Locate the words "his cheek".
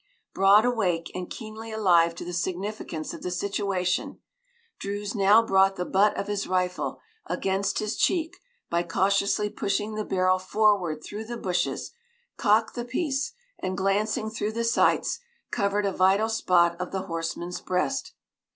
7.77-8.37